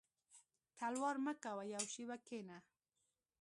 •تلوار 0.77 1.15
مه 1.25 1.33
کوه 1.43 1.63
یو 1.73 1.83
شېبه 1.93 2.15
کښېنه. 2.25 2.57